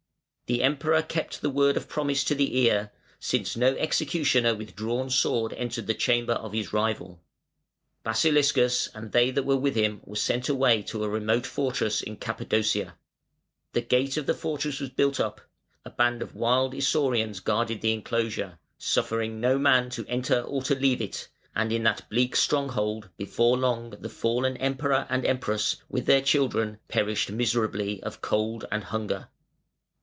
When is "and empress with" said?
25.09-26.07